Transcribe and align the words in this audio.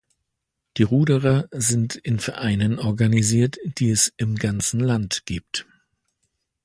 Die 0.77 0.81
Ruderer 0.81 1.47
sind 1.51 1.93
in 1.95 2.17
Vereinen 2.17 2.79
organisiert, 2.79 3.59
die 3.77 3.91
es 3.91 4.11
im 4.17 4.33
ganzen 4.35 4.79
Land 4.79 5.27
gibt. 5.27 5.67